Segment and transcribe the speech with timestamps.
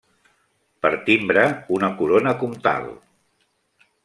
[0.85, 1.45] Per timbre
[1.79, 2.93] una corona comtal.